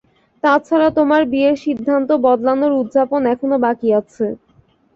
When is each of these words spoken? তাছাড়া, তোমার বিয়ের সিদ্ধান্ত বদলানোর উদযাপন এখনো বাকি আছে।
তাছাড়া, 0.43 0.87
তোমার 0.97 1.21
বিয়ের 1.31 1.55
সিদ্ধান্ত 1.65 2.09
বদলানোর 2.25 2.73
উদযাপন 2.81 3.21
এখনো 3.33 3.55
বাকি 3.65 3.89
আছে। 3.99 4.25